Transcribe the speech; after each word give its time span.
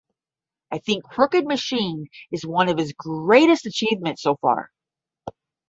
I 0.71 0.79
think 0.79 1.03
"Crooked 1.03 1.45
Machine" 1.45 2.07
is 2.31 2.43
one 2.43 2.69
of 2.69 2.77
his 2.79 2.91
greatest 2.93 3.67
achievements 3.67 4.23
so 4.23 4.35
far. 4.37 4.71